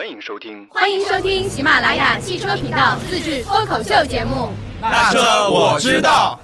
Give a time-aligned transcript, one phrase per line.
[0.00, 4.48] 欢迎收听，欢迎收听喜马拉雅汽车频道自制脱口秀节目。
[4.80, 5.20] 那车
[5.50, 6.40] 我知道。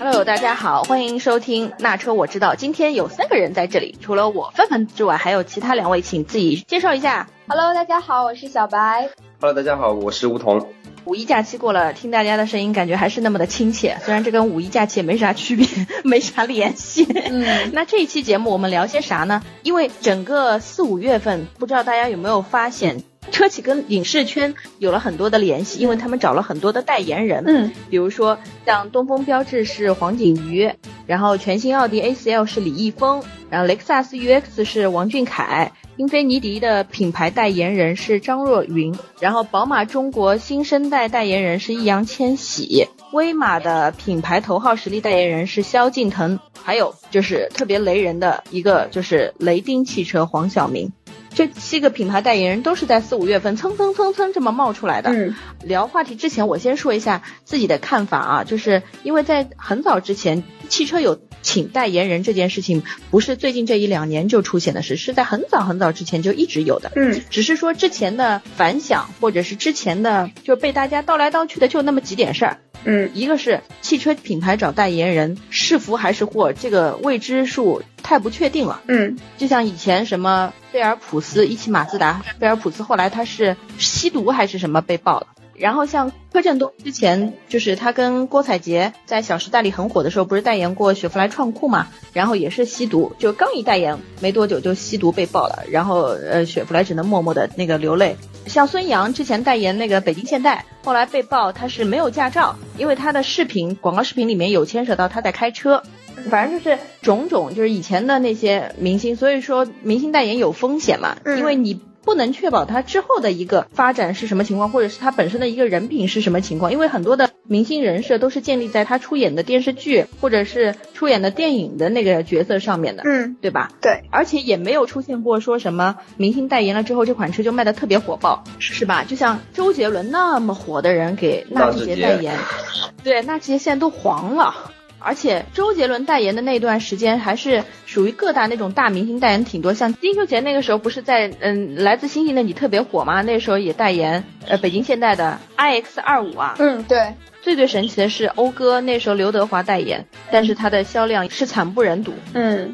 [0.00, 2.56] Hello，大家好，欢迎收听那车我知道。
[2.56, 7.28] 今天有三个人在这里，除了我范范之外，还有其他两位，请自己介绍一下。
[7.46, 9.08] Hello，大家好，我是小白。
[9.40, 10.72] Hello，大家好，我是吴桐。
[11.10, 13.98] 五一假期过了，听大家的声音，感觉还是那么的亲切。
[14.04, 15.66] 虽然这跟五一假期也没啥区别，
[16.04, 17.04] 没啥联系。
[17.04, 19.42] 嗯， 那这一期节目我们聊些啥呢？
[19.64, 23.02] 因为整个四五月份，不知道大家有没有发现，
[23.32, 27.42] 车企跟影视圈有了很多的联系，因为他们找了很多的代言人。
[27.44, 30.70] 嗯，比如说像东风标致是黄景瑜，
[31.08, 35.72] 然后全新奥迪 A4L 是李易峰，然后雷克萨斯 UX 是王俊凯。
[35.96, 50.90] 英菲尼迪的品牌代言人是张若昀，然后宝马中国新生代代言人是易烊千玺，威马的品牌头号实力代言人是萧敬腾，还有就是特别雷人的一个就是雷丁汽车黄晓明。
[51.32, 55.10] 这七个品牌代言人都是在四五月份蹭蹭蹭蹭这么冒出来的。
[55.10, 66.92] 嗯，聊话题之前，我先说一下自己的看法啊，就是因为在很早之前，汽车有请代言人这件事情，不是最近这一两年就出现的事，是在很早很早之前就一直有的。
[66.96, 72.58] 嗯，只是说之前的反响，或者是之前的就被大家倒来倒去的就那么几点事儿。
[72.82, 78.80] 嗯，一个是汽车品牌找代言人是福还是祸，这个未知数太不确定了。
[78.88, 85.26] 嗯，就像以前什么菲尔普斯一汽马自达，菲尔普斯后来他是吸毒还是什么被爆了。
[85.54, 91.88] 然后像柯震东之前就是他跟郭采洁在《小时代》里很火的时候，不是代言过雪佛兰创酷嘛？
[92.14, 98.16] 然后也是吸毒，就刚一代言没多久就吸毒被爆了，然后呃雪佛兰只能默默的那个流泪。
[98.46, 105.82] 像孙杨之前代言那个北京现代，后来被爆他是没有驾照，因为他的视频广告视频里面有牵扯到他在开车。
[106.28, 123.70] 反正就是种种，就是以前的那些明星，所以说明星代言有风险嘛，嗯因为你不能确保他之后的一个发展是什么情况，或者是他本身的一个人品是什么情况，因为很多的明星人设都是建立在他出演的电视剧或者是出演的电影的那个角色上面的，嗯，对吧？
[123.82, 129.04] 对，而且也没有出现过说什么明星代言了之后这款车就卖的特别火爆，是吧？
[129.04, 132.34] 就像周杰伦那么火的人给纳智捷代言，
[133.04, 134.72] 对，纳智捷现在都黄了。
[135.00, 143.22] 而且周杰伦代言的那段时间，还是属于各大那种大明星代言挺多，像金秀贤那个时候不是在嗯来自星星的你特别火吗？
[143.22, 146.54] 那时候也代言呃北京现代的 iX 二五啊。
[146.58, 152.12] 嗯，对，最最神奇的是讴歌那时候刘德华代言，但是它的销量是惨不忍睹。
[152.34, 152.72] 嗯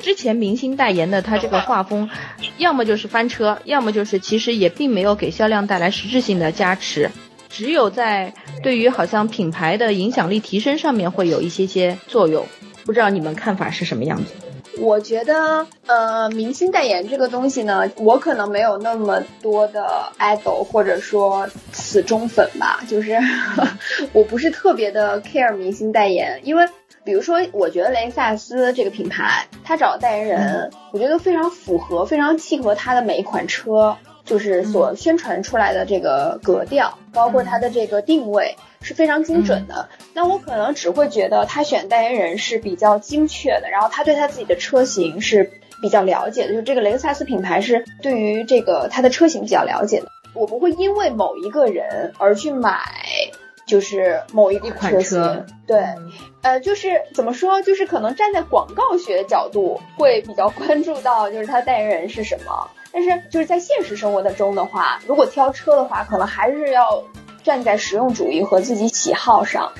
[0.00, 2.08] 之前明星代言的，他这个画风，
[2.56, 7.10] 要么就是翻车，要么就是其实也并没有给销量带来实质性的加持，
[7.48, 8.32] 只有在
[8.62, 12.46] 对于好像品牌的影响力提升上面会有一些些作用。
[12.84, 14.32] 不知道你们看法是什么样子？
[14.78, 23.18] 我觉得呃，明星代言这个东西呢，我可能没有那么多的 idol 或者说死忠粉吧，就是
[24.12, 26.68] 我不是特别的 care 明星代言，因为。
[27.04, 33.96] 比如说，我觉得雷克萨斯这个品牌，它找代言人，我觉得非常符合，非常契合它的每一款车，
[34.28, 39.88] 就是所宣传出来的这个格调，包括它的这个定位是非常精准的。
[40.14, 45.50] 那我可能只会觉得他选代言人是比较精确的，然后他对他自己的车型是
[45.82, 50.08] 比较了解的，就这个雷克萨斯品牌是对于这个它的车型比较了解的。
[50.34, 52.78] 我不会因为某一个人而去买。
[53.66, 55.84] 就是某一款车型，对，
[56.40, 62.70] 呃，就是怎么说，就是可能站在广告学角度会比较关注到，就是他代言人是什么。
[62.92, 67.04] 但是就是在现实生活的中的话，如果挑车的话，可能还是要
[67.42, 69.72] 站在实用主义和自己喜好上。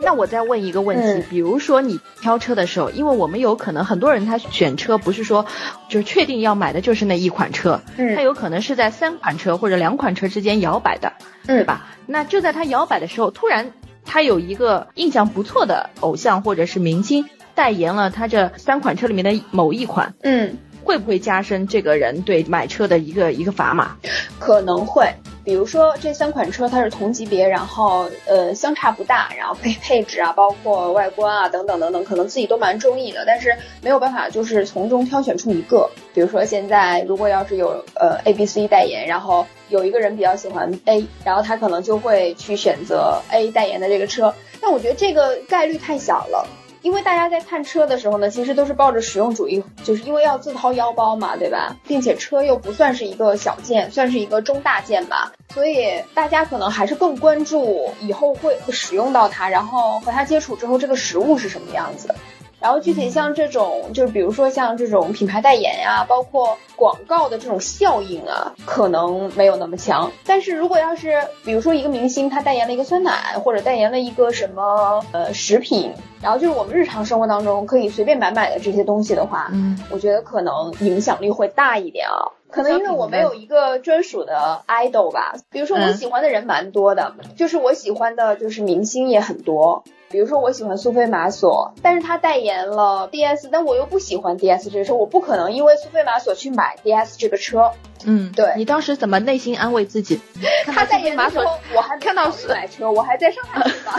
[0.00, 5.44] 那我再问一个问题，嗯、比如说你挑车的时候，因为我们有可能很多人他选车不是说
[5.88, 11.14] 就是确定要买的就是那一款车，嗯，他有可能是在三款车或者两款车之间摇摆的，
[11.48, 11.88] 嗯、对吧？
[12.06, 13.72] 那就在他摇摆的时候，突然
[14.04, 23.98] 他有一个印象不错的偶像或者是明星代言了他这三款车里面的某一款，嗯，会不会加深这个人对买车的一个一个砝码？
[24.38, 25.12] 可能会。
[25.44, 35.90] 比如说这三款车它是同级别，然后呃相差不大，然后配配置啊，包括外观啊等等等等，可能自己都蛮中意的，但是没有办法就是从中挑选出一个。
[36.14, 46.48] 比如说现在如果要是有呃 A、B、C 代言，然后有一个人比较喜欢 A，然后他可能就会去选择 A 代言的这个车，但我觉得这个概率太小了。
[46.82, 51.76] 因为大家在看车的时候呢，其实都是抱着实用主义，就是因为要自掏腰包嘛，对吧？
[51.86, 62.14] 并且车又不算是一个小件，算是一个中大件吧，所以大家可能还是更关注以后会使用到它，然后和它接触之后这个实物是什么样子。
[62.60, 70.10] 然后具体像这种，就是比如说像这种品牌代言呀，包括广告的这种效应啊，可能没有那么强。
[70.26, 82.37] 但是如果要是比如说一个明星他代言了一个酸奶，或者代言了一个什么呃食品，然后就是我们日常生活当中可以随便买买的这些东西的话，嗯，我觉得可能影响力会大一点啊。
[82.50, 89.84] 可能因为我没有一个专属的 idol 吧，比如说我喜欢的人蛮多的，就是我喜欢的就是明星也很多。
[90.10, 97.72] 比如说我喜欢苏菲玛索，但是他代言了 DS，但我又不喜欢 DS 这个车，我不可能因为苏菲玛索去买 DS 这个车。
[98.06, 100.18] 嗯，对你当时怎么内心安慰自己？
[100.64, 101.42] 他代言马索，
[101.76, 103.96] 我还看到买车，我还在上海吧。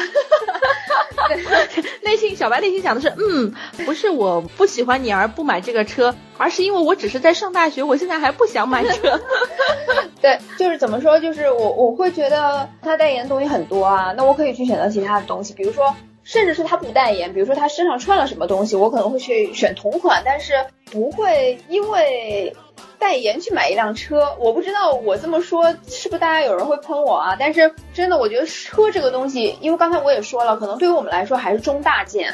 [2.10, 3.54] 内心小白内心想的是，嗯，
[3.86, 9.22] 不是我不喜欢你而不买这个车，而是因为我只是在上大学，我现在还不想买车。
[10.20, 15.96] 对，就是怎么说，就是我我会觉得他代言的东西很多啊，那我可以去选择其他的东西，比如说，
[16.30, 20.54] 甚至是他不代言，比如说他身上穿了什么东西，我可能会去选同款，但是
[20.92, 22.56] 不会因为
[23.00, 24.36] 代言去买一辆车。
[24.40, 27.36] 我不知道我这么说是不是大家有人会喷我啊？
[27.40, 32.32] 但是真的，我觉得车这个东西，因为刚才我也说了，可能对于我们来说还是中大件。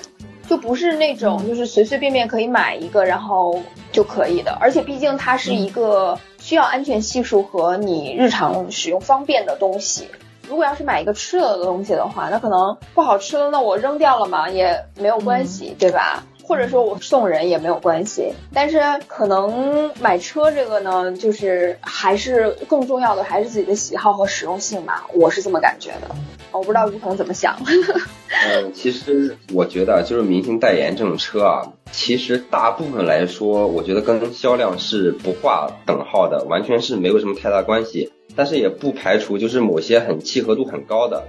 [0.49, 3.63] 就不是那种就是随随便便可以买一个然后
[3.93, 10.09] 就可以的，而且毕竟它是一个需要安全系数和你日常使用方便的东西。
[10.49, 16.23] 如果要是买一个吃了的东西的话，那可能不好吃了，那我扔掉了嘛也没有关系，对吧？
[16.47, 18.31] 或者说我送人也没有关系。
[18.53, 26.15] 但是可能买车这个呢，就是还是更重要的还是自己的喜好和实用性吧，我是这么感觉的。
[26.51, 27.57] 我不知道吴彤怎么想。
[27.65, 38.13] 嗯， 其实我觉得就是明星代言这种车啊，其实大部分来说，我觉得跟销量是不划等号的，完全是没有什么太大关系。
[38.35, 41.23] 但是也不排除就是某些很契合度很高的。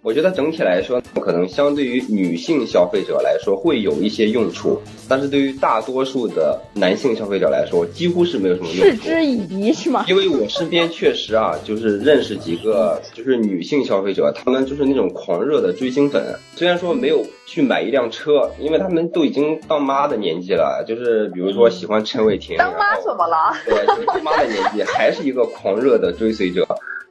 [0.00, 8.84] 我觉得整体来说，可能相对于女性消费者来说会有一些用处，但是对于大多数的男性消费者来说，几乎是没有什么用处。
[8.84, 10.04] 嗤之以鼻是吗？
[10.08, 16.24] 因为我身边确实啊，就是认识几个就是女性消费者，他们就是那种狂热的追星粉。
[16.54, 23.52] 虽然说没有去买一辆车，因为他们都已经当妈的年纪了，就是比如说喜欢陈伟霆，当妈怎么了？
[23.66, 26.64] 对，就是当妈的年纪，还是一个狂热的追随者。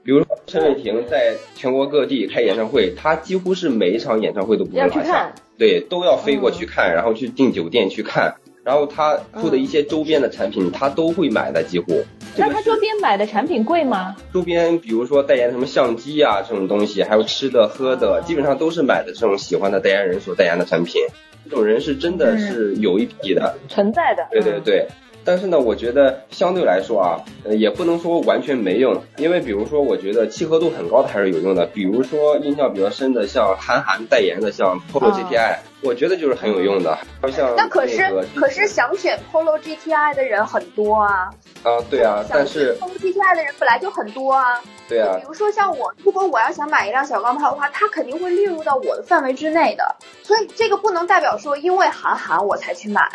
[0.08, 12.06] 比如说陈伟霆在全国各地开演唱会，他几乎是每一场演唱会都不会落下，对，都要飞过去看，然后去订酒店去看，然后他出的一些周边的产品，他都会买的，几乎。
[12.38, 14.16] 那他周边买的产品贵吗？
[14.34, 21.02] 周边比如说代言什么相机啊这种东西，还有吃的喝的，基本上都是买的这种喜欢的代言人所代言的产品。
[21.44, 24.26] 这种人是真的是有一批的，存在的。
[24.32, 24.88] 对对对。
[25.28, 31.66] 但是呢，我觉得相对来说啊，呃，也不能说完全没用，因为比如说，我觉得契合度很高的还是有用的。
[31.66, 36.98] 比如说印象比较深的，像韩寒代言的，像 Polo GTI，我觉得就是很有用的。
[37.32, 38.04] 像那可是
[38.36, 41.30] 可是想选 Polo GTI 的人很多啊。
[41.64, 44.62] 啊，对啊，但是 Polo GTI 的人本来就很多啊。
[44.90, 45.18] 对啊。
[45.20, 49.96] 比如说像我，如果我要想买一辆小钢炮的话，它肯定会列入到我的范围之内的。
[50.24, 53.10] 所以这个不能代表说因为韩寒我才去买，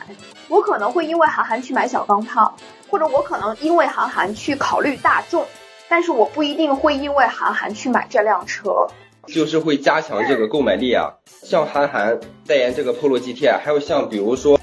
[0.49, 2.57] 我可能会因为韩寒去买小钢炮，
[2.89, 5.47] 或者我可能因为韩寒去考虑大众，
[5.89, 8.87] 但是我不一定会因为韩寒去买这辆车。
[9.27, 14.59] 就是会加强这个购买力啊，像韩寒代言这个 Polo GTI，还有像比如说，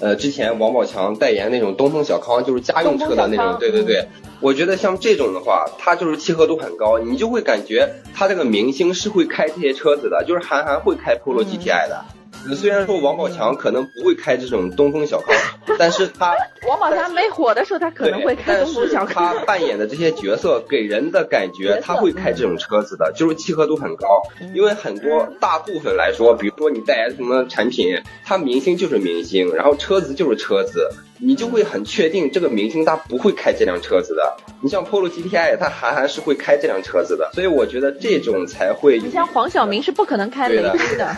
[0.00, 4.08] 呃，之前王宝强代言那种东风小康，就是家用车的那种，对对对，
[4.40, 12.04] 我觉得像这种的话，它就是契合度很高，你就会感觉他这个明星是会开这些车子的，就是韩寒会开 Polo GTI 的。
[12.54, 15.34] 虽然说王宝强可能不会开这种东风小康，
[15.78, 16.34] 但是他
[16.68, 19.36] 王宝强没火的时候，他可能会开东风小康。
[19.36, 24.22] 他扮演的这些角色给人的感觉，他会开这种车子的，就是契合度很高。
[24.54, 34.36] 因为很多大部分来说，比如说你代言什么产品，他明星就是明星，然后车子就是车子，你就会很确定这个明星他不会开这辆车子的。
[34.62, 38.98] 你像 Polo GTI，他韩寒是会开这辆车子的，所以我觉得这种才会。
[38.98, 41.14] 你像黄晓明是不可能开雷军的。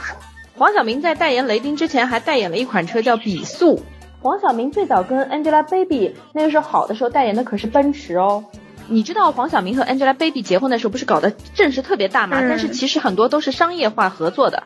[0.55, 3.81] 黄晓明在代言雷丁之前，还代言了一款车叫比速。
[4.21, 8.45] 黄晓明最早跟 Angelababy 那个时候好的时候代言的可是奔驰哦。
[8.87, 12.39] 你知道黄晓明和 Angelababy 结婚的时候不是搞得阵势特别大嘛？
[12.41, 14.65] 但是其实很多都是商业化合作的。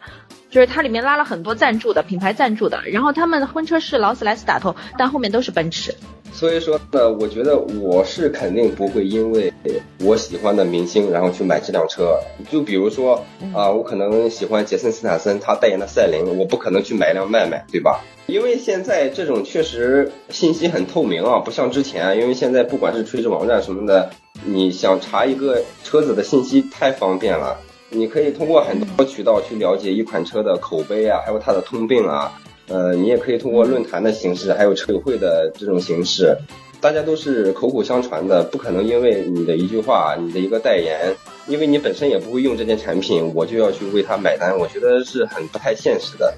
[0.51, 5.95] 就是它里面拉了很多赞助的品牌赞助的，然后他们的婚车是劳斯莱斯打头，但后面都是奔驰。
[6.33, 9.53] 所以说呢，我觉得我是肯定不会因为
[10.01, 12.19] 我喜欢的明星，然后去买这辆车。
[12.51, 13.25] 就比如说
[13.55, 18.01] 啊，我可能喜欢杰森斯坦森他代言的赛琳，我不可能去买一辆迈迈，对吧？
[18.27, 24.11] 因为现在这种确实信息很透明啊，不像之前，因为现在不管是垂直网站什么的，
[24.45, 27.57] 你想查一个车子的信息太方便了，
[27.91, 32.33] 你可以通过很多渠道去了解一款车的口碑啊，还有它的通病啊。
[32.69, 36.37] 呃，你也可以通过论坛的形式，还有车友会的这种形式，
[36.81, 41.15] 大家都是口口相传的，不可能因为你的一句话，你的一个代言，
[41.47, 46.35] 因为你本身也不会用这件产品，我就要去为它买单，我觉得是很不太现实的。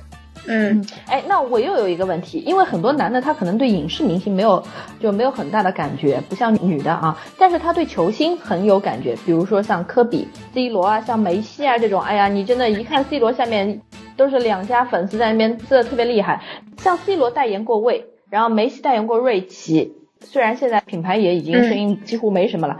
[0.46, 4.62] 嗯，哎，那我又有一个问题，因为很多男的他可能对影视明星没有
[5.00, 13.80] 就没有很大的感觉，不像女的啊，但是他对球星很有感觉，比如说像科比、C 罗啊，像梅西啊这种，哎呀，你真的一看 C 罗下面
[14.16, 16.42] 都是两家粉丝在那边撕的特别厉害，
[16.78, 22.78] 像 C 罗代言过魏，然后梅西代言过瑞奇，虽然现在品牌也已经声音几乎没什么了。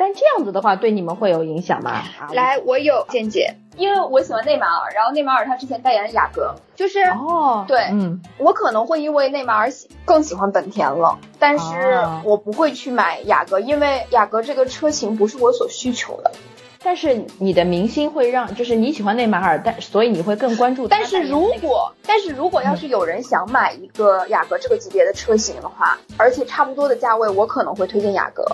[0.00, 2.04] 但这样子的话，对你们会有影响吗？
[2.32, 16.32] 来，我有见解，因为我喜欢内马尔，然后内马尔他之前代言雅阁，就是哦，对，嗯，我可能会因为内马尔喜更喜欢本田了，但是我不会去买雅阁，因为雅阁这个车型不是我所需求的。
[16.80, 20.86] 但是你的明星会让，就是你喜欢内马尔，但所以你会更关注。
[20.86, 28.44] 但是如果，但是如果要是有人想买一个雅阁这个级别的车型的话，而且差不多的价位，我可能会推荐雅阁。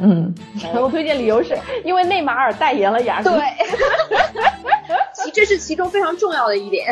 [0.00, 0.34] 嗯，
[0.74, 3.30] 我推荐理由是因为内马尔代言了雅阁。
[3.30, 3.40] 对，
[5.14, 6.86] 其这是其中非常重要的一点。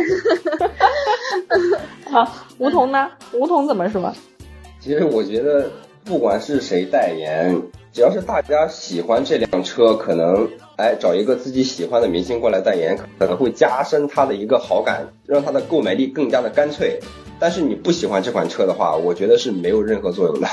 [2.11, 3.11] 好，梧桐呢？
[3.33, 4.12] 梧桐怎么说？
[4.80, 5.71] 其实我觉得，
[6.04, 7.61] 不管是谁代言，
[7.92, 16.99] 只要是大家喜欢这辆车，可能哎找一个自己喜欢的明星过来代言，可能会加深他的一个好感，让他的购买力更加的干脆。
[17.38, 20.49] 但是你不喜欢这款车的话，我觉得是没有任何作用的。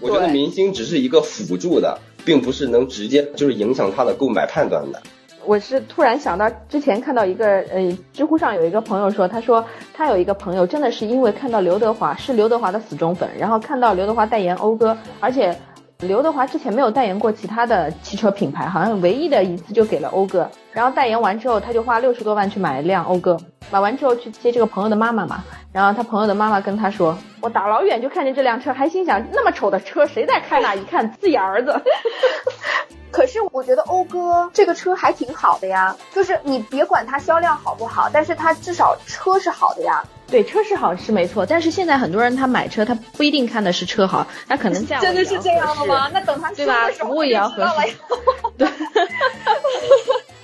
[0.00, 5.02] 我觉得明星只是一个辅助的，并不是能直接就是影响他的购买判断的。
[5.44, 9.64] 我是突然想到，之前看到一个呃，知乎上有一个朋友说，他说
[9.94, 15.56] 他有一个朋友真的是因为看到刘德华是刘德华的死忠粉，然后看到刘德华代言讴歌，而且
[16.00, 23.38] 刘德华之前没有代言过其他的汽车品牌，好像唯一的一次就给了讴歌，然后代言完之后，他就花六十多万去买一辆讴歌，
[23.70, 25.44] 买完之后去接这个朋友的妈妈嘛。
[25.72, 30.74] 然后他朋友的妈妈跟他说：“我大老远就看见这辆车，还心想那么丑的车谁在开呢？
[30.76, 31.80] 一看自己儿子。
[33.12, 40.04] 可是我觉得讴歌这个车还挺好的呀，就是你别管它销量好不好，但是它至少车是好的呀。
[40.26, 46.08] 对，车是好是没错，但是现在很多人他买车他不一定看的是车好，他可能价 真的是这样的吗？
[46.12, 46.88] 那等他对吧？
[46.98, 47.94] 服务也要合适。
[48.56, 48.68] 对。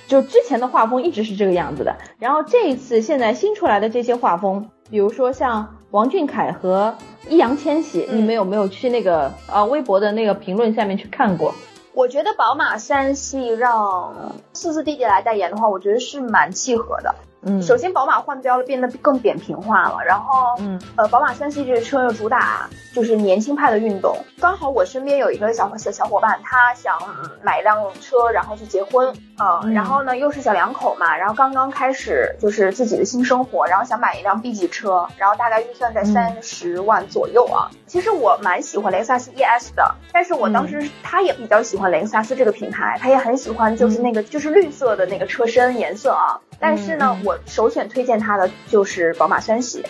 [0.07, 4.69] 就之前的画风一直是这个样子的，然后这一次现在新出来的这些画风。
[4.89, 6.95] 比如说像王俊凯和
[7.27, 11.55] 易烊千玺，你们有没有去那个呃微博的那个评论下面去看过？
[11.93, 17.15] 我觉得宝马三系让四四弟弟来代言的话，我觉得是蛮契合的。
[17.45, 19.99] 嗯，首先宝马换标了，变得更扁平化了。
[20.05, 24.17] 然后，嗯，呃，宝马三系这个车又主打就是年轻派的运动。
[24.39, 26.97] 刚好我身边有一个小小小伙伴，他想
[27.43, 37.69] 买一辆车，然后去结婚，嗯，然后呢又是小两口嘛，然后刚刚开始就是自己的新生活，然后想买一辆 B 级车，然后大概预算在三十万左右啊。
[37.85, 46.41] 其实我蛮喜欢雷克萨斯 ES 的，但是我当时他也比较喜欢雷克萨斯这个品牌，他也很喜欢就是那个就是绿色的那个车身颜色啊。
[46.59, 49.83] 但是呢，我首选推荐它的就是宝马三系，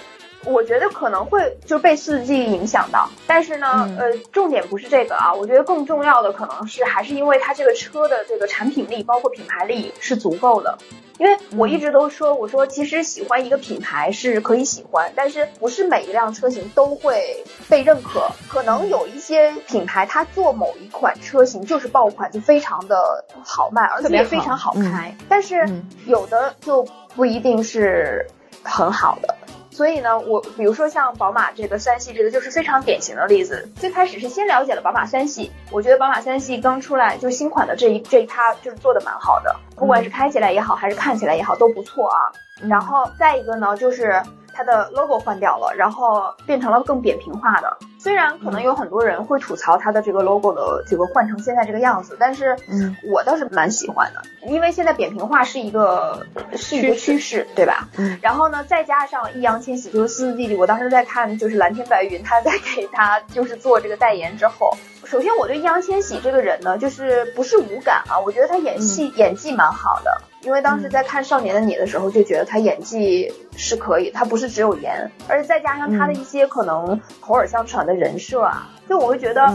[0.46, 3.10] 我觉得可能会就被四季影响到。
[3.28, 10.78] 但是呢，呃，重点不是这个啊，我觉得更重要的可能是还是因为它这个车的这个产品力，包括品牌力是足够的。
[11.18, 18.30] 因为我一直都说，我说其实喜欢一个品牌是可以喜欢，但是不是每一辆车型都会被认可。
[18.50, 25.16] 可能有一些品牌，它做某一款车型就是爆款，就非常的好卖，而且也非常好开。
[25.30, 25.66] 但是
[26.06, 26.86] 有的就
[27.16, 28.28] 不一定是
[28.62, 29.34] 很好的。
[29.76, 33.68] 所以呢，我比如说像宝马这个三系，这个就是非常典型的例子。
[33.76, 42.32] 最开始是先了解了宝马三系，我觉得宝马三系刚出来就新款的这一这一趴就是做的蛮好的，不管是开起来也好，还是看起来也好，都不错啊。
[42.70, 44.24] 然后再一个呢，就是。
[44.56, 47.78] 它的 logo 换掉了，然后变成了更扁平化的。
[48.00, 57.90] 虽然可能有很多人会吐槽它的这个 logo 的这个换成现在这个样子，但是嗯，我倒是蛮喜欢的，因为现在扁平化是一个是一个趋势，对吧？
[57.98, 58.18] 嗯。
[58.22, 64.72] 然后呢，再加上易烊千玺就是四四弟弟，我当时在看就是蓝天白云，他在给他就是做这个代言之后，
[65.04, 70.22] 首先我对易烊千玺这个人呢，就是不是无感啊，我觉得他演戏演技蛮好的。
[70.46, 79.52] 因为当时在看《少年的你》的时候，就觉得他演技是可以，他不是只有颜，而且再加上他的一些可能口耳相传的人设啊，就我会觉得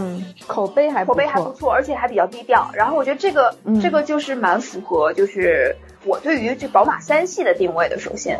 [0.47, 2.69] 口碑还口碑还不错，而且还比较低调。
[2.73, 7.97] 然后我觉得这个这个就是蛮符合，就是我对于这宝马三系的定位的。
[7.97, 8.37] 首先，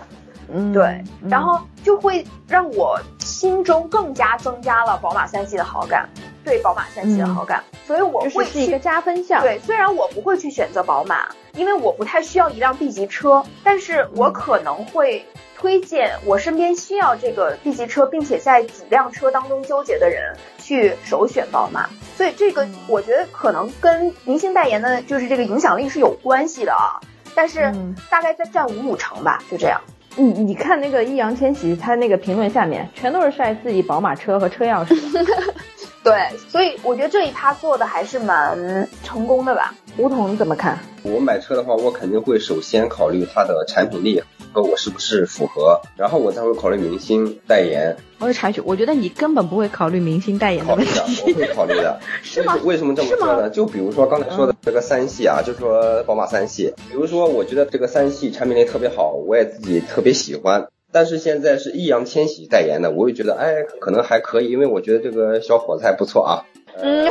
[0.51, 6.09] 嗯，对，然后就会让我心中更加增加了宝马三系的好感。
[6.43, 9.41] 对宝马三系的好感，所以我会是一个加分项。
[9.41, 15.25] 对，虽然我不会去选择宝马，因为我不太需要一辆 B 级车，但是我可能会
[15.57, 21.89] 推荐我身边需要这个 B 级车，并且在几辆车当中纠结的人去首选宝马。
[22.17, 26.99] 所以这个我觉得可能跟明星代言的就是这个影响力是有关系的啊，
[27.35, 27.73] 但是
[28.09, 29.79] 大概在占五五成吧，就这样。
[30.17, 34.93] 你你看那个易烊千玺，他那个评论下面全都是晒自己宝马车和车钥匙。
[36.03, 36.13] 对，
[36.49, 39.73] 所以我觉得这一趴做的还是蛮成功的吧。
[39.97, 40.79] 吴桐你怎么看？
[41.03, 47.95] 我买车的话，我肯定会首先考虑它的产品力和我是不是符合，然后我才会考虑明星代言。
[48.17, 50.99] 我是插曲，我觉得你根本不会考虑明星代言的问题。
[50.99, 51.99] 考虑的，我会考虑的。
[52.23, 52.57] 是吗？
[52.63, 53.49] 为什么这么说呢？
[53.49, 60.67] 就比如说刚才说的这个三系啊，就说宝马三系，比如说我觉得这个三系产品力特别好，我也自己特别喜欢。
[60.91, 66.45] 但是现在是易烊千玺代言的，我也觉得哎，可能还可以，因为我觉得这个小伙子还不错啊。
[66.73, 67.05] 嗯，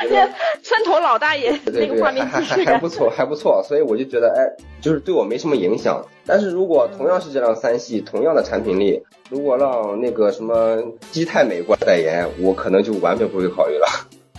[0.62, 6.06] 村头老大爷那个画面还还还不错，还不错，所以我就觉得哎，就是对我没什么影响。
[6.24, 13.86] 但是如果同样是这辆三系，同样的产品力，如果让那个什么基泰美过来代言，我可能就完全不会考虑了。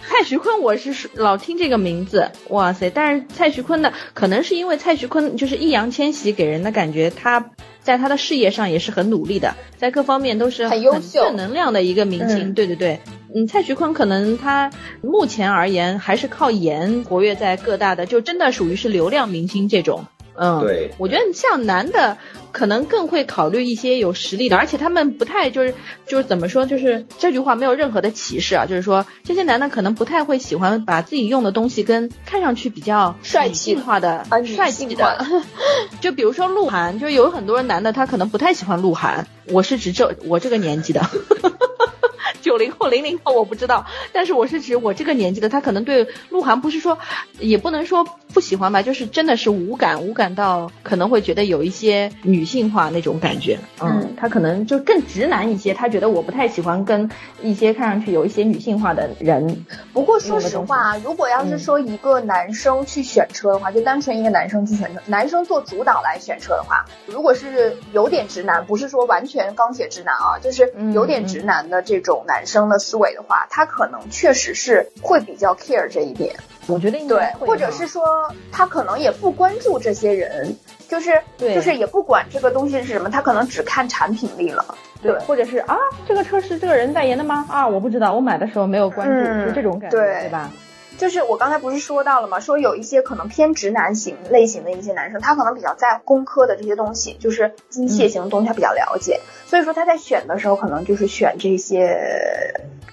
[0.04, 2.90] 蔡徐坤，我是老听这个名字，哇塞！
[2.90, 7.52] 但是蔡徐坤的，可能是因为蔡徐坤就是易烊千玺给人的感觉，他
[7.82, 12.54] 在他的事业上也是很努力的，在各方面都是很优秀、正能量的一个明星。
[12.54, 13.00] 对对对，
[13.36, 14.72] 嗯，蔡徐坤可能他
[15.02, 20.06] 目前而言还是靠颜活跃在各大的，就真的属于是流量明星这种。
[20.44, 22.18] 嗯，对，我觉得像男的
[22.52, 25.76] 可能更会考虑一些有实力的，而且他们不太就是
[26.08, 35.24] 就是怎么说，就是这句话没有任何的歧视啊，就是说这些男的可能不太会喜欢把自己用的东西跟看上去比较帅气化的帅气的，
[36.02, 41.02] 就比如说鹿晗，就有很多男的他可能不太喜欢鹿晗，我是指这我这个年纪的。
[42.42, 46.98] 九零后、零零后我不知道，但是我是指我这个年纪的，他可能对鹿晗不是说，
[47.40, 53.60] 也不能说不喜欢吧，就是真的是无感，无感到可能会觉得有一些女性化那种感觉。
[53.82, 57.10] 嗯，他可能就更直男一些，他觉得我不太喜欢跟
[57.42, 59.66] 一些看上去有一些女性化的人。
[59.94, 72.42] 不过说实话，如果要是说一个男生去选车的话，就单纯一个男生去选车，男生做主导来选车的话，如果是有点直男，不是说完全钢铁直男啊，就是有点直男的这种男。
[72.42, 76.36] 男生的思维的话，他可能确实是会比较 care 这一点。
[76.66, 78.04] 我觉得对，或者是说
[78.52, 80.56] 他可能也不关注这些人，
[80.90, 84.66] 就是就是也不管这个东西是什么，他可能只看产品力了。
[85.04, 87.46] 对，或者是啊，这个车是这个人代言的吗？
[87.48, 89.14] 啊，我不知道，我买的时候没有关注，
[89.48, 90.50] 是这种感觉，对吧？
[90.98, 92.40] 就是我刚才不是说到了吗？
[92.40, 99.20] 说有一些可能偏直男型类型的一些男生，他可能比较在工科的这些东西，就是机械型的东西，他比较了解。
[99.48, 101.98] 所以说他在选的时候，可能就是选这些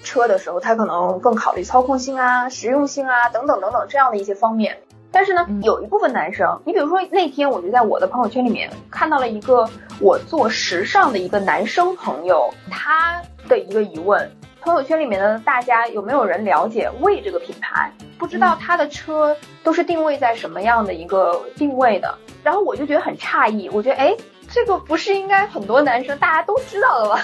[0.03, 4.79] 车的时候，他可能更考虑操控性啊、实用性啊等等等等这样的一些方面。
[5.11, 14.31] 但是呢，有一部分男生，你比如说那天我就在我的朋友圈里面看到了一个我做时尚的一个男生朋友，他的一个疑问。
[14.61, 17.91] 朋友圈里面的大家有没有人了解魏这个品牌？
[18.17, 22.13] 不知道他的车都是定位在什么样的一个定位的？
[22.43, 24.15] 然后我就觉得很诧异，我觉得哎，
[24.51, 27.19] 这个不是应该很多男生大家都知道的吗？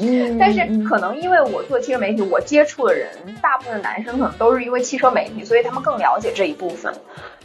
[0.00, 3.10] 嗯， 但是可能因为我做汽车媒体，我接触的人
[3.40, 6.92] 大部分男生可能都是因为汽车媒体，所以他们更了解这一部分。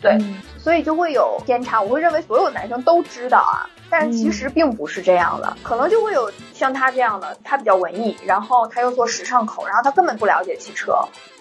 [0.01, 0.17] 对，
[0.57, 1.81] 所以就会有偏差。
[1.81, 3.69] 我会认为所有男生都知道啊。
[3.89, 10.93] 但其实并不是这样的，可能就会有像他这样的，他比较文艺，然后他又做时尚口，然后他根本不了解汽车，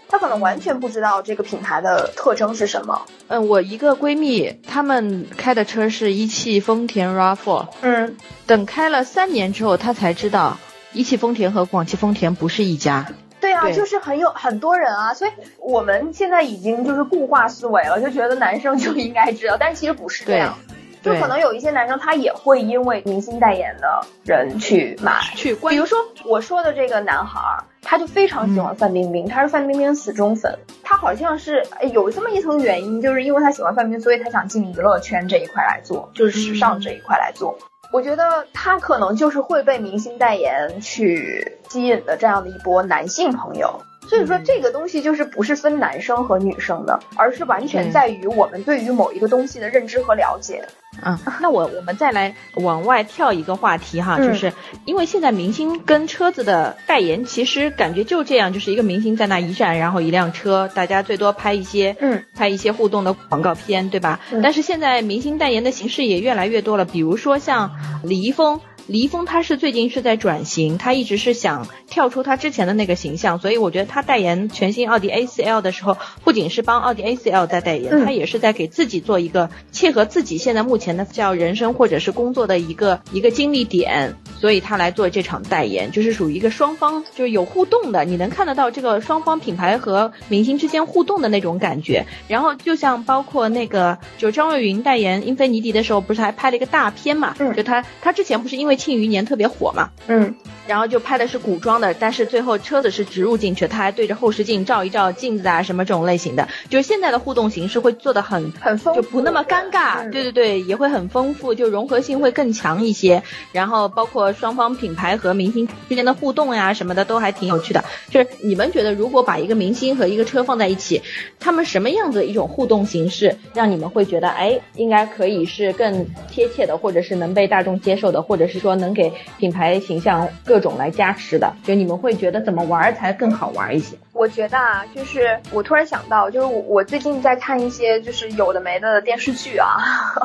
[0.09, 3.03] 他可能完全不知道这个品牌的特征是什么。
[3.29, 8.17] 嗯，我一个闺蜜，她们开的车是一汽丰田 RAV4，嗯，
[8.47, 10.59] 等开了三年之后，她才知道
[10.93, 13.07] 一汽丰田和广汽丰田不是一家。
[13.41, 20.57] 对啊，就是很有很多人啊，所以我们现在已经就是固化思维了，就觉得男生就应该知道，但其实不是这样。
[21.03, 25.55] 就可能有一些男生，他也会因为明星代言的人去买，去。
[25.55, 27.41] 比如说我说的这个男孩，
[27.89, 30.59] 他就非常喜欢范冰冰，他是范冰冰死忠粉。
[30.83, 37.57] 他好像是有这么一层原因，就是因为他喜欢范冰冰，所以他想进娱乐圈这一块来做，就是时尚这一块来做。
[37.93, 43.81] 我觉得他可能就是会被明星代言去吸引的这样的一波男性朋友。
[44.09, 50.65] 所以说这个东西就是不是分男生和女生的，而是完全在于我们对于某一个东西的认知和了解。
[51.05, 54.53] 嗯，那我我们再来往外跳一个话题哈，就是
[54.87, 64.21] 因为现在明星跟车子的代言，其实感觉就这样，就是一个明星在那一站，然后一辆车，大家最多拍一些，嗯，拍一些互动的广告片，对吧？
[64.43, 68.61] 但是现在明星代言的形式也越来越多了，比如说像李易峰。
[68.87, 92.07] 李易峰他是最近是在转型，他一直是想跳出他之前的那个形象，所以我觉得他代言全新奥迪 A4L 的时候，不仅是帮奥迪 A4L 在代言，他也是在给自己做一个切合自己现在目前的叫人生或者是工作的一个一个经历点，所以他来做这场代言，就是属于一个双方就是有互动的，你能看得到这个双方品牌和明星之间互动的那种感觉。
[92.29, 97.35] 然后就像包括那个就张若昀代言英菲尼迪的时候，不是还拍了一个大片嘛？
[97.41, 100.35] 嗯，就他他之前不是因为《庆余年》特别火嘛，嗯，
[100.67, 113.23] 然后就拍的是古装的，但是最后车子是植入进去，他还对着后视镜照一照镜子啊，什么这种类型的，就是现在的互动形式会做的很很丰富，就不那么尴尬，对对对，也会很丰富，就融合性会更强一些。
[113.53, 117.85] 然后包括双方品牌和明星之间的互动呀什么的都还挺有趣的。
[118.11, 121.03] 就是你们觉得，如果把一个明星和一个车放在一起，
[121.39, 131.55] 他们什么样子一种互动形式，让你们会觉得，哎，应该可以是更贴切的，或者是能被大众接受的，或者是说能给品牌形象各种来加持的？
[131.65, 133.95] 就你们会觉得怎么玩才更好玩一些？
[134.15, 139.77] 我觉得啊，就是我突然想到，就是我我最近在看一些就是有的没的电视剧啊，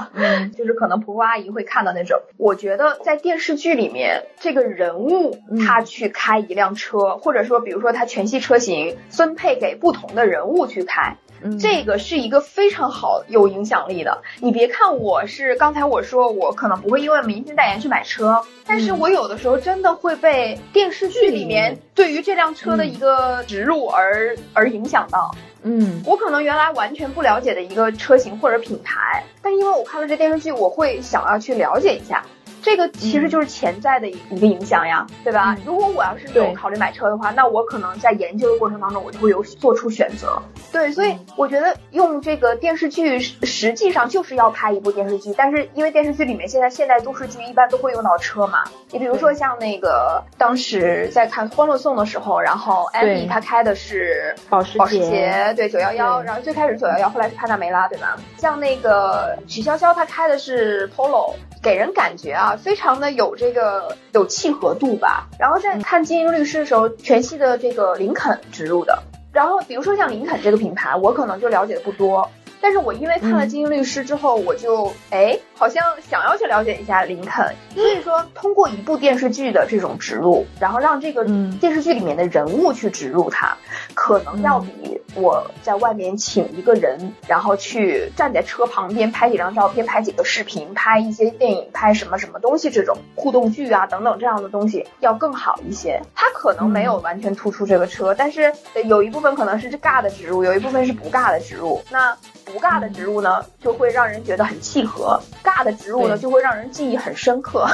[0.58, 2.17] 就是可能婆婆阿姨会看到那种。
[2.38, 11.17] 我觉得在电视剧里面，这个人物他去开一辆车，或者说比如说他全系车型分配给不同的人物去开。
[11.60, 14.21] 这个是一个非常好有影响力的。
[14.39, 25.34] 你别看我是刚才我说我可能不会因为明星代言去买车，但是我有的时候真的会被电视剧里面对于这辆车的一个植入而而影响到。
[25.63, 32.23] 嗯，我可能原来完全不了解的一个车型或者品牌，但因为我看了这电视剧，我会想要去了解一下。
[32.62, 35.58] 这个其实就是潜在的一个影响呀，对吧？
[35.65, 40.41] 如果我要是有考虑买车的话，那我可能在研究的过程当中，我就会有做出选择。
[40.71, 58.15] 对，所以我觉得用这个电视剧实际上就是要拍一部电视剧，但是因为电视剧里面现在现代都市剧一般都会用到车嘛，你比如说像那个当时在看《欢乐颂》的时候，然后艾米她开的是保时保时捷，对九幺幺，然后最开始九幺幺，后来是帕纳梅拉，对吧？
[58.38, 61.34] 像那个许潇潇她开的是 Polo。
[61.63, 65.28] 给人感觉啊，非常的有这个有契合度吧。
[65.40, 69.02] 然后在看《精英律师》的时候，全系的这个林肯植入的。
[69.32, 72.30] 然后比如说像林肯这个品牌，我可能就了解的不多。
[72.60, 77.54] 但是我因为看了《精英律师》之后，我就哎，好像想要去了解一下林肯。
[77.76, 81.24] 所以说，通过一部电视剧的这种植入，然后让这个
[81.60, 83.56] 电视剧里面的人物去植入它，
[83.93, 96.02] 可能要比我在外面请一个人，然后去站在车旁边拍几张照片、拍几个视频、拍一些电影、拍什么什么东西这种互动剧啊等等这样的东西要更好一些。
[96.15, 98.52] 它可能没有完全突出这个车，但是
[98.86, 101.80] 有一部分可能是尬的植入，有一部分是不尬的植入。
[101.91, 107.68] 那不尬的植入呢，就会让人觉得很契合；尬的植入呢，就会让人记忆很深刻。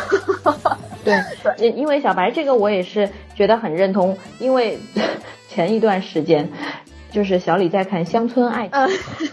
[1.06, 1.22] 对
[1.58, 4.80] 对，因为小白这个我也是觉得很认同，因为
[5.48, 6.50] 前一段时间。
[7.12, 8.80] 就是小李在看《乡村爱情》，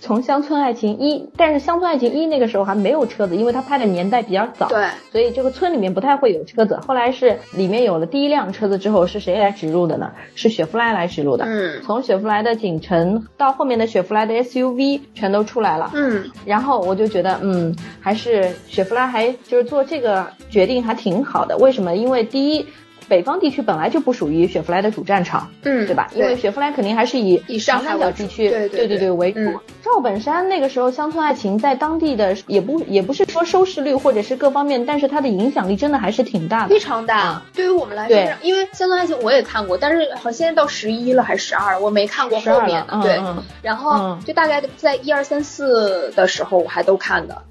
[0.01, 6.79] 从《乡村爱情一》，但是《乡村爱情一》那个时候还没有车子，因为他拍的年代比较早，对，所以这个村里面不太会有车子。
[6.87, 10.13] 后来是里面有了第一辆车子之后，是谁来植入的呢？
[10.35, 11.45] 是雪佛兰来植入的。
[11.45, 15.91] 嗯，从雪佛兰的景程到后面的雪佛兰的 SUV 全都出来了。
[15.95, 21.57] 嗯，然后我就觉得，嗯，还是雪佛兰还就是做这个决定还挺好的。
[21.59, 21.95] 为什么？
[21.95, 22.65] 因为第一。
[23.09, 26.11] 北方地区本来就不属于雪佛兰的主战场，嗯，对吧？
[26.15, 29.41] 因为雪佛兰肯定还是以以上海地区，对对对对为主。
[29.83, 37.43] 赵本山那个时候《乡村爱情》在当地的也不也不是说收视率或者是各方面，但是它的影响力真的还是挺大的，非常大。
[37.55, 42.85] 对于我们来说，因为《乡村爱情》我也看过，但是好像现在到十一了还是十二，我没看过后面。
[43.03, 43.21] 对，
[43.63, 47.43] 然后就大概在一二三四的时候我还都看的。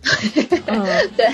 [0.65, 0.85] 嗯，
[1.15, 1.27] 对，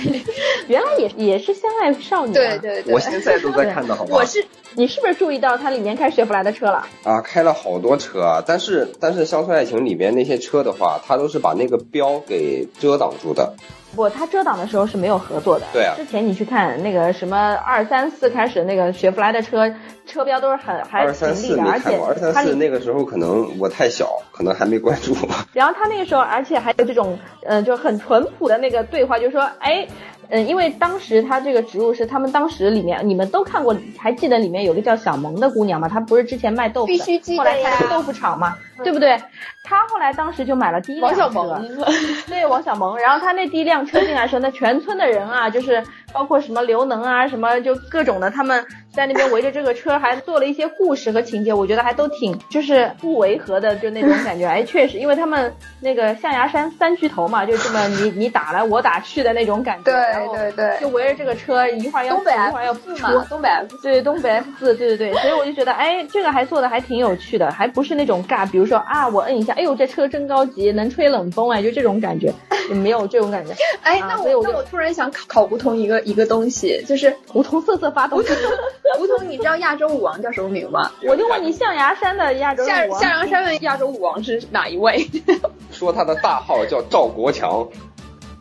[0.68, 2.34] 原来也也是相爱少女。
[2.34, 4.19] 对对对，我现在都在看的，好吧？
[4.20, 4.44] 我是。
[4.76, 6.86] 你是不是注意到它里面开雪佛兰的车了？
[7.02, 8.44] 啊，开了好多车啊！
[8.46, 13.52] 但是但是《乡村爱情》里面那些车的话，它都是把那个标给遮挡住的。
[13.94, 15.66] 不，他遮挡的时候是没有合作的。
[15.72, 15.94] 对啊。
[15.96, 19.72] 之前你去看那个什么二三四开始那个雪佛兰的车
[20.06, 25.14] 车标都是很还二三四没看过，二三四那个时候可能我太小，可能还没关注。
[25.52, 29.86] 然后他那个时候，而且还有这种呃就很淳朴的那个对话，就是说，哎。
[30.32, 35.88] 嗯，因为当时他这个植入是他们当时里面，你们都看过，还记得里面有个叫小萌的姑娘吗？
[35.88, 39.20] 她不是之前卖豆腐，必须记得后来开了豆腐厂嘛，对不对？
[39.62, 41.68] 他后来当时就买了第一辆王小车萌，
[42.26, 54.46] 对王小萌，然后他那第一辆车进来的时候，那全村的人啊，就是包括什么刘能啊，什么就各种的，他们在那边围着这个车，还做了一些故事和情节，我觉得还都挺就是不违和的，就那种感觉。
[54.46, 59.92] 哎，确实，因为他们那个象牙山三巨头嘛，就这么你你打来我打去的那种感觉。
[59.92, 72.32] 对对对就围着这个车，一会儿要东北死一会儿要出嘛，东北 F 对，东北 F 四，对对对，所以我就觉得，哎，这个还做的还挺有趣的，还不是那种尬，比如说啊，我摁一下，哎呦，这车真高级，能吹冷风哎，就这种感觉，
[72.68, 73.54] 也没有这种感觉。
[73.82, 78.22] 哎，那我我就那我突然想考考梧桐一个一个东西，就是梧桐瑟瑟发抖，
[78.98, 80.90] 梧桐，你知道亚洲舞王叫什么名吗？
[81.02, 85.06] 我就问你，象牙山的亚洲象舞王象牙山的亚洲舞王是哪一位？
[85.70, 87.68] 说他的大号叫赵国强，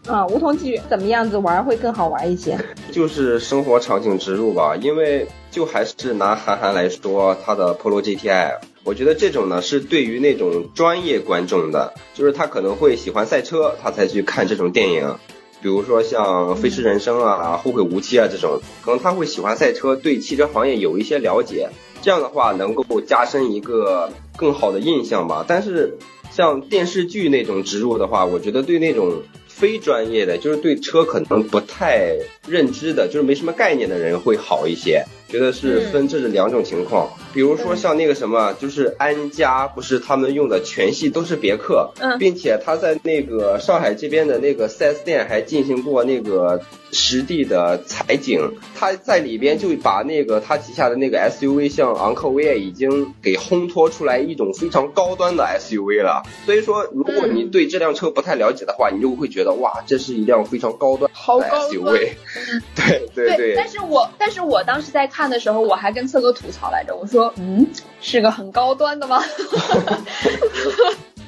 [0.07, 2.57] 啊，梧桐继续怎么样子玩会更好玩一些？
[2.91, 4.75] 就是生活场景植入吧。
[4.75, 15.15] 因为就还是拿韩寒来说，他的 Polo GTI，我觉得这种呢是对于那种专业观众的，就是他可能会喜欢赛车，他才去看这种电影。
[15.61, 21.69] 比如说像《飞驰人生》啊、后会无期》啊这种，可能他会喜欢赛车，对汽车行业有一些了解，
[22.01, 25.43] 这样的话能够加深一个更好的印象吧。
[25.47, 25.97] 但是
[26.31, 32.15] 像电视剧那种植入的话，我觉得对那种非专业的，就是对车可能不太
[32.47, 35.03] 认知的，就是没什么概念的人会好一些。
[35.27, 42.17] 觉得是分这是两种情况，比如说像那个什么，就是安家，不是他们用的全系都是别克，嗯。
[42.19, 46.61] 并且他在那个上海这边的那个 4S 店还进行过那个
[46.91, 56.23] 实地的采景，他在里边就把那个他旗下的那个 SUV 像昂科威啊，已经给烘托出来一种非常高端的 SUV 了。
[56.45, 62.09] 所以说，如果你对这辆车不太了解的话，你就会觉得哇，这是一辆非常高端的 SUV。
[62.75, 63.37] 对对。
[63.37, 67.67] 对，但是我但是我当时在看的时候，我还跟策哥吐槽来着，我说，嗯，
[68.01, 69.21] 是个很高端的吗？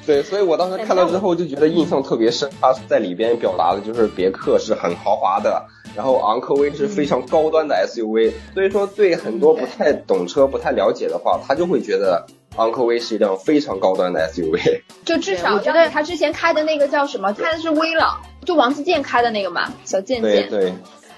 [0.04, 2.50] 对，所以我当时看到之后就觉得印象特别深。
[2.60, 8.32] 他在里边表达的就是别克是很豪华的，然后昂科威是非常高端的 SUV。
[8.52, 12.26] 所以说，对很多不太懂车、不太了解的话，他就会觉得
[12.56, 14.80] 昂科威是一辆非常高端的 SUV。
[15.06, 20.48] 就至少我觉得他之前开的那个叫什么，开的是威朗，就王自健开的那个嘛，小健健。
[20.48, 20.74] 对对，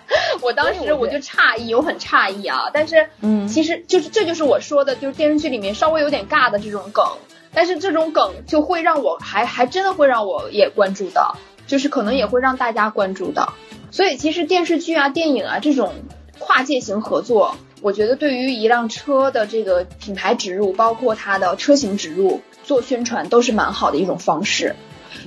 [0.42, 2.70] 我当时我就诧异，我很诧异啊。
[2.72, 7.04] 但是，嗯其实就是这就是我说的，就是电视剧里面稍微有点尬的这种梗，
[7.52, 11.36] 但是这种梗就会让我还还真的会让我也关注到，
[11.66, 13.54] 就是可能也会让大家关注到。
[13.90, 15.94] 所以其实电视剧啊、电影啊这种
[16.38, 24.74] 跨界型合作，我觉得对于一辆车的这个品牌植入，包括它的车型植入、做宣传，都是蛮好的一种方式。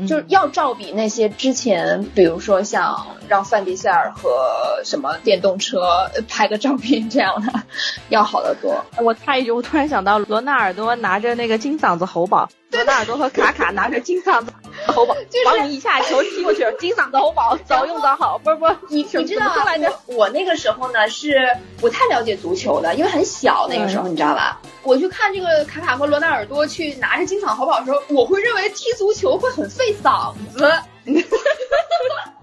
[0.07, 5.79] 就是要照比那些之前，比如说像让范迪塞尔和什么电动车
[6.13, 7.63] 呃拍个照片这样的，
[8.09, 8.85] 要好得多。
[9.01, 14.51] 我插一句，我突然想到罗纳尔多拿着那个金嗓子喉宝，罗纳尔多和卡卡拿着金嗓子
[14.87, 19.91] 喉宝，往你一下球踢过去，金嗓子喉宝早用早好，不是不是，你你知道来着？
[20.07, 21.47] 我我那个时候呢是
[21.77, 24.59] 不太了解足球的，因为很小那个时候，你知道吧？
[24.83, 30.71] 我去看这个卡卡和罗纳尔多去拿着金嗓喉宝的时候，我会认为踢足球会很费嗓子。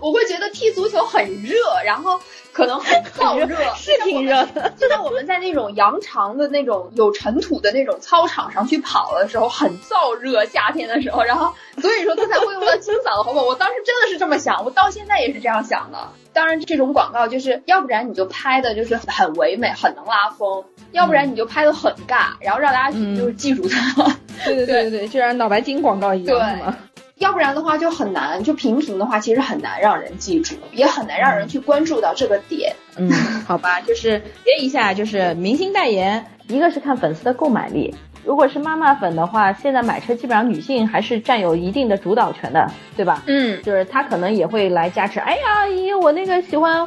[0.00, 2.20] 我会觉得踢足球很热，然后
[2.52, 4.72] 可能很燥热，是挺热的。
[4.78, 13.42] 就像我们在那种羊肠的那种有尘土的那种操场上去跑的时候，很燥热，夏天的时候，然后所以说他才会用到清嗓的喉宝。
[13.42, 16.08] 我当时真的是这么想，我到现在也是这样想的。
[16.32, 24.04] 当然，这种广告就是要不然你就拍的就是很唯美，很能拉风；要不然你就拍的很尬，然后让大家就是记住它。
[24.44, 26.76] 对对对对对，就像脑白金广告一样，对是吗？
[27.18, 32.76] 要不然的话就很难，就平平的话其实很难让人记住，也很难让人去关注到这个点。
[32.96, 33.10] 嗯，
[33.46, 37.94] 好吧，就是别一下，就是明星代言，一个是看粉丝的购买力。
[38.26, 43.22] 如果是妈妈粉的话，现在买车基本上女性还是占有一定的主导权的，对吧？
[43.26, 45.20] 嗯，就是她可能也会来加持。
[45.20, 46.86] 哎呀，姨，我那个喜欢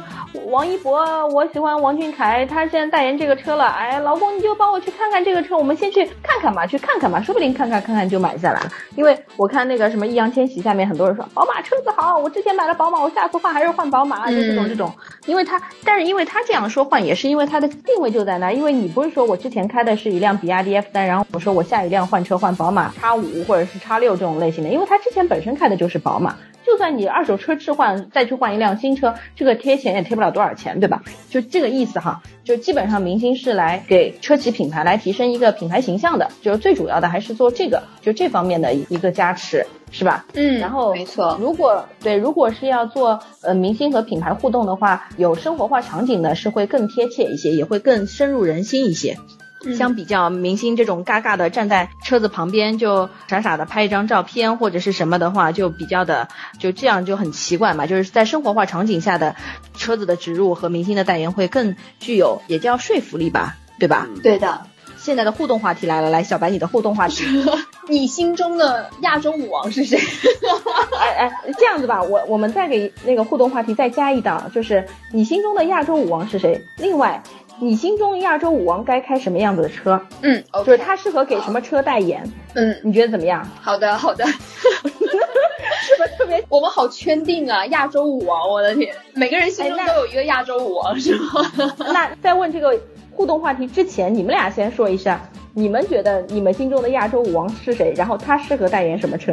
[0.50, 3.64] 王一博，我喜欢王俊凯，他现在代言这个车了。
[3.64, 8.70] 哎，老公你就帮我去看看这个车，我们先去看看吧，去看看吧，说不定看看看看就买下来了。
[8.96, 14.92] 因为我看那个什么易烊千玺下面很多人说宝马车子好，我之前买了宝马，我下次换还是换宝马，就这种嗯这种。
[15.24, 18.52] 因为他，但是因为他这样说换，也是因为他的定位就在那。
[18.52, 31.02] 因为你不是说我之前开的是一辆比亚迪 F 三，然后我说我下一辆换车换宝马叉五或者是叉六这种类型的，因为他之前本身开的就是宝马，就就算你二手车置换再去换一辆新车，这个贴钱也贴不了多少钱，对吧？
[31.28, 32.22] 就这个意思哈。
[32.44, 40.24] 就基本上明星是来给车企品牌来提升一个品牌形象的，就是最主要的还是做这个，就这方面的一个加持，是吧？
[40.34, 41.36] 嗯，然后没错。
[41.40, 49.16] 如果对，如果是要做呃明星和品牌互动的话，有生活化场景的是会更贴切一些，也会更深入人心一些。
[49.76, 57.86] 相比较明星这种尬尬的站在车子旁边就傻傻的拍一张照片或者是什么的话，就比较的就这样就很奇怪嘛。
[57.86, 59.36] 就是在生活化场景下的
[59.76, 64.08] 车子的植入和明星的代言会更具有也叫说服力吧，对吧？
[64.22, 64.62] 对的。
[64.96, 67.24] 现在的互动话题来了，来小白你的互动话题，
[67.88, 69.98] 你心中的亚洲舞王是谁？
[71.00, 76.62] 哎哎，这样子吧，我我们再给那个互动话题再加一档，就是你心中的亚洲舞王是谁？
[76.76, 77.22] 另外。
[77.62, 80.00] 你心中亚洲舞王该开什么样子的车？
[80.22, 82.22] 嗯，就是他适合给什么车代言？
[82.54, 83.46] 嗯，你觉得怎么样？
[83.60, 84.24] 好的，好的。
[84.26, 86.42] 是不是特别？
[86.48, 88.48] 我们好圈定啊，亚洲舞王！
[88.48, 91.52] 我的天，每个人心中都有一个亚洲舞王，是吗？
[91.78, 92.78] 那在问这个
[93.10, 95.20] 互动话题之前，你们俩先说一下，
[95.52, 97.92] 你们觉得你们心中的亚洲舞王是谁？
[97.94, 99.32] 然后他适合代言什么车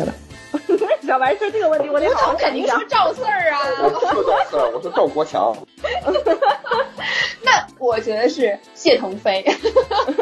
[1.07, 1.13] 的？
[1.13, 3.59] 小白说这个问题，我得好好肯定说赵四儿啊！
[3.81, 5.55] 我说赵四儿，我说赵国强。
[7.43, 9.43] 那我觉得是谢腾飞。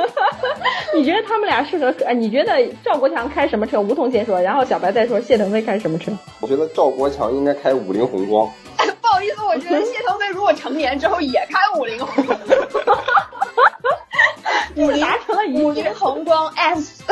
[0.94, 1.94] 你觉得他们俩适合？
[2.06, 3.82] 呃，你觉得赵国强开什么车？
[3.82, 6.12] 吴桐先说，然后小白再说谢腾飞开什么车？
[6.40, 8.48] 我觉得赵国强应该开五菱宏光。
[9.02, 12.40] 不好意思，我觉得谢腾飞如果成年之后也开五菱宏光。
[14.76, 17.04] 五菱成了五菱宏光 S。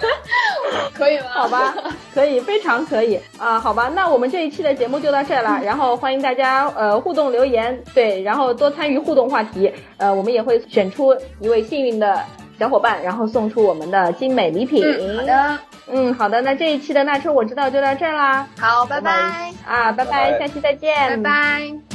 [0.94, 1.24] 可以吗？
[1.32, 1.74] 好吧，
[2.14, 3.58] 可以，非常可以啊！
[3.58, 5.60] 好吧，那我们这一期的节目就到这儿了。
[5.64, 9.72] 然后欢迎大家呃互动留言，对，然后多参与互动话题。
[9.96, 12.22] 呃，我们也会选出一位幸运的
[12.58, 14.82] 小伙伴，然后送出我们的精美礼品。
[15.16, 15.58] 好的，
[15.90, 16.40] 嗯，好的。
[16.42, 18.46] 那这一期的那车我知道就到这儿啦。
[18.58, 19.10] 好，拜拜
[19.66, 21.89] 啊，拜拜，下期再见，拜拜。